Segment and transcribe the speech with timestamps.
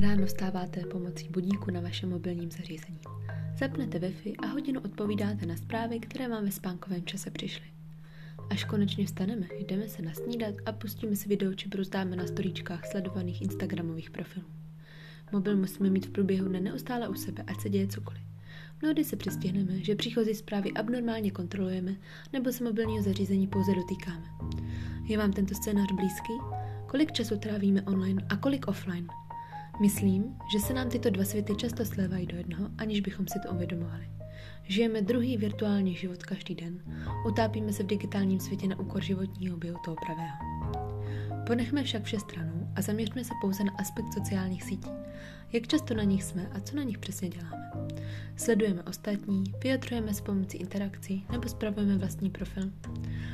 [0.00, 3.00] Ráno vstáváte pomocí budíku na vašem mobilním zařízení.
[3.58, 7.64] Zapnete Wi-Fi a hodinu odpovídáte na zprávy, které vám ve spánkovém čase přišly.
[8.50, 13.42] Až konečně vstaneme, jdeme se nasnídat a pustíme si video či bruzdáme na storíčkách sledovaných
[13.42, 14.46] Instagramových profilů.
[15.32, 18.22] Mobil musíme mít v průběhu dne neustále u sebe, ať se děje cokoliv.
[18.82, 21.96] Mnohdy se přistihneme, že příchozí zprávy abnormálně kontrolujeme
[22.32, 24.26] nebo se mobilního zařízení pouze dotýkáme.
[25.04, 26.32] Je vám tento scénář blízký?
[26.86, 29.06] Kolik času trávíme online a kolik offline?
[29.80, 33.52] Myslím, že se nám tyto dva světy často slévají do jednoho, aniž bychom si to
[33.54, 34.08] uvědomovali.
[34.62, 36.80] Žijeme druhý virtuální život každý den,
[37.28, 40.36] utápíme se v digitálním světě na úkor životního bio toho pravého.
[41.46, 44.90] Ponechme však vše stranou a zaměřme se pouze na aspekt sociálních sítí.
[45.52, 47.70] Jak často na nich jsme a co na nich přesně děláme.
[48.36, 52.70] Sledujeme ostatní, vyjadřujeme s pomocí interakcí nebo spravujeme vlastní profil.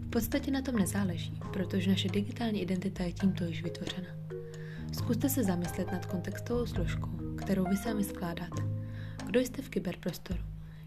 [0.00, 4.23] V podstatě na tom nezáleží, protože naše digitální identita je tímto již vytvořena.
[4.98, 8.62] Zkuste se zamyslet nad kontextovou složkou, kterou vy sami skládáte.
[9.26, 10.40] Kdo jste v kyberprostoru?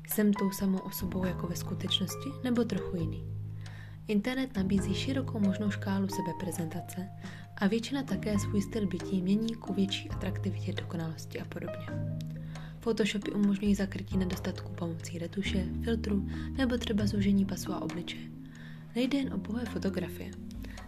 [0.07, 3.23] Jsem tou samou osobou jako ve skutečnosti nebo trochu jiný?
[4.07, 7.09] Internet nabízí širokou možnou škálu sebeprezentace
[7.57, 11.85] a většina také svůj styl bytí mění ku větší atraktivitě, dokonalosti a podobně.
[12.79, 18.27] Photoshopy umožňují zakrytí nedostatků pomocí retuše, filtru nebo třeba zúžení pasu a obličeje.
[18.95, 20.31] Nejde jen o pouhé fotografie,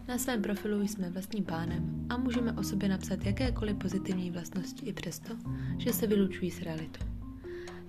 [0.10, 4.94] na svém profilu jsme vlastním pánem a můžeme o sobě napsat jakékoliv pozitivní vlastnosti i
[4.94, 5.36] přesto,
[5.78, 7.06] že se vylučují s realitou.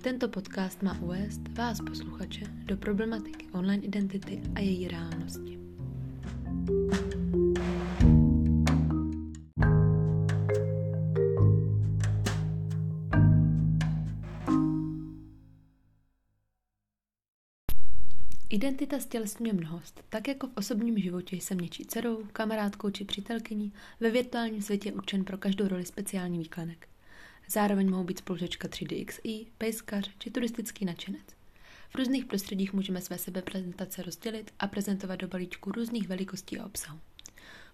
[0.03, 5.59] Tento podcast má uvést vás posluchače do problematiky online identity a její reálnosti.
[18.53, 24.11] Identita stělesňuje mnohost, tak jako v osobním životě jsem něčí dcerou, kamarádkou či přítelkyní, ve
[24.11, 26.89] virtuálním světě určen pro každou roli speciální výklenek.
[27.49, 31.27] Zároveň mohou být spolužečka 3DXI, pejskař či turistický nadšenec.
[31.91, 36.99] V různých prostředích můžeme své sebeprezentace rozdělit a prezentovat do balíčku různých velikostí a obsahu.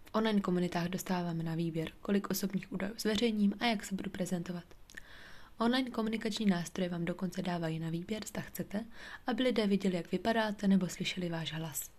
[0.05, 4.65] V online komunitách dostáváme na výběr, kolik osobních údajů zveřejním a jak se budu prezentovat.
[5.59, 8.85] Online komunikační nástroje vám dokonce dávají na výběr, zda chcete,
[9.27, 11.91] aby lidé viděli, jak vypadáte nebo slyšeli váš hlas.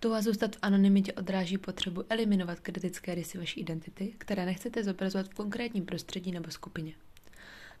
[0.00, 5.34] Touha zůstat v anonymitě odráží potřebu eliminovat kritické rysy vaší identity, které nechcete zobrazovat v
[5.34, 6.94] konkrétním prostředí nebo skupině.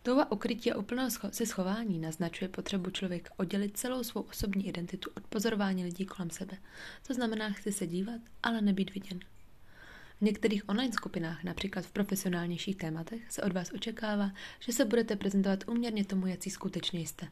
[0.02, 5.26] Touha ukrytí a úplného se schování naznačuje potřebu člověka oddělit celou svou osobní identitu od
[5.26, 6.56] pozorování lidí kolem sebe.
[7.06, 9.20] To znamená, chci se dívat, ale nebýt viděn.
[10.20, 15.16] V některých online skupinách, například v profesionálnějších tématech, se od vás očekává, že se budete
[15.16, 17.28] prezentovat uměrně tomu, jaký skutečně jste.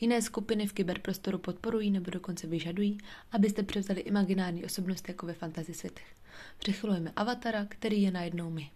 [0.00, 2.98] Jiné skupiny v kyberprostoru podporují nebo dokonce vyžadují,
[3.32, 6.14] abyste převzali imaginární osobnost jako ve fantasy světech.
[6.58, 8.70] Přechylujeme avatara, který je najednou my.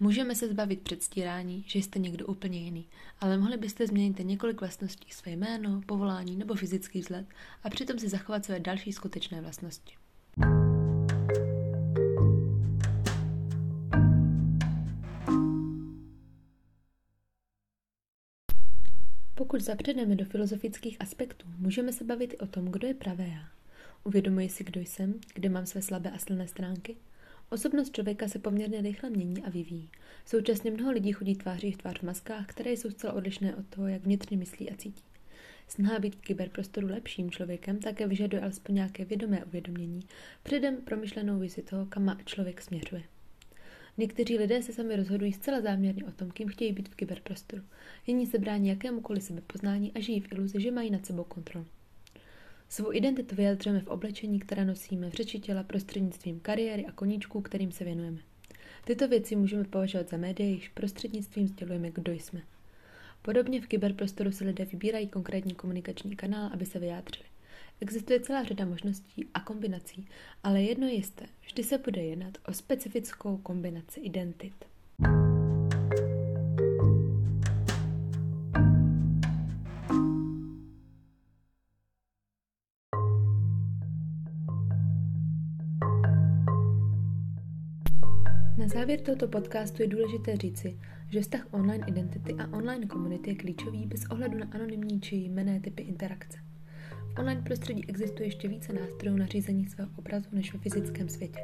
[0.00, 2.88] Můžeme se zbavit předstírání, že jste někdo úplně jiný,
[3.20, 7.26] ale mohli byste změnit několik vlastností, své jméno, povolání nebo fyzický vzhled
[7.62, 9.94] a přitom si zachovat své další skutečné vlastnosti.
[19.56, 23.48] Pokud zapředeme do filozofických aspektů, můžeme se bavit i o tom, kdo je pravé já.
[24.04, 26.96] Uvědomuji si, kdo jsem, kde mám své slabé a silné stránky.
[27.50, 29.90] Osobnost člověka se poměrně rychle mění a vyvíjí.
[30.24, 33.86] Současně mnoho lidí chodí tváří v tvář v maskách, které jsou zcela odlišné od toho,
[33.86, 35.04] jak vnitřně myslí a cítí.
[35.68, 40.00] Snaha být v kyberprostoru lepším člověkem také vyžaduje alespoň nějaké vědomé uvědomění,
[40.42, 43.02] předem promyšlenou vizi toho, kam člověk směřuje.
[43.98, 47.62] Někteří lidé se sami rozhodují zcela záměrně o tom, kým chtějí být v kyberprostoru.
[48.06, 51.66] Jiní se brání jakémukoliv sebepoznání a žijí v iluzi, že mají nad sebou kontrolu.
[52.68, 57.72] Svou identitu vyjadřujeme v oblečení, které nosíme, v řeči těla prostřednictvím kariéry a koníčků, kterým
[57.72, 58.18] se věnujeme.
[58.84, 62.42] Tyto věci můžeme považovat za média, jejichž prostřednictvím sdělujeme, kdo jsme.
[63.22, 67.35] Podobně v kyberprostoru si lidé vybírají konkrétní komunikační kanál, aby se vyjádřili.
[67.80, 70.08] Existuje celá řada možností a kombinací,
[70.42, 74.64] ale jedno je jisté, vždy se bude jednat o specifickou kombinaci identit.
[88.58, 93.36] Na závěr tohoto podcastu je důležité říci, že vztah online identity a online komunity je
[93.36, 96.38] klíčový bez ohledu na anonymní či jmené typy interakce
[97.18, 101.40] online prostředí existuje ještě více nástrojů na řízení svého obrazu než ve fyzickém světě.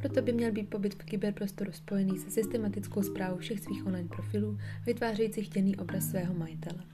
[0.00, 4.58] Proto by měl být pobyt v kyberprostoru spojený se systematickou zprávou všech svých online profilů,
[4.86, 6.93] vytvářejících chtěný obraz svého majitele.